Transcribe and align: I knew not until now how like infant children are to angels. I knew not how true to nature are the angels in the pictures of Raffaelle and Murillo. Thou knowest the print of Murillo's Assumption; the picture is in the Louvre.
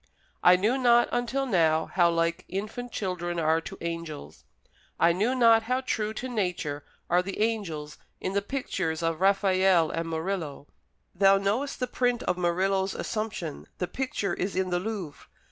I 0.41 0.55
knew 0.55 0.79
not 0.79 1.09
until 1.11 1.45
now 1.45 1.85
how 1.93 2.09
like 2.09 2.43
infant 2.49 2.91
children 2.91 3.39
are 3.39 3.61
to 3.61 3.77
angels. 3.81 4.45
I 4.99 5.11
knew 5.13 5.35
not 5.35 5.61
how 5.69 5.81
true 5.81 6.11
to 6.15 6.27
nature 6.27 6.83
are 7.07 7.21
the 7.21 7.39
angels 7.39 7.99
in 8.19 8.33
the 8.33 8.41
pictures 8.41 9.03
of 9.03 9.21
Raffaelle 9.21 9.91
and 9.91 10.09
Murillo. 10.09 10.65
Thou 11.13 11.37
knowest 11.37 11.79
the 11.79 11.85
print 11.85 12.23
of 12.23 12.35
Murillo's 12.35 12.95
Assumption; 12.95 13.67
the 13.77 13.87
picture 13.87 14.33
is 14.33 14.55
in 14.55 14.71
the 14.71 14.79
Louvre. 14.79 15.27